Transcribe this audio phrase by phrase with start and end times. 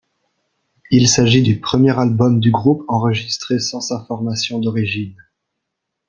[0.89, 5.13] Il s'agit du premier album du groupe enregistré sans sa formation d'origine.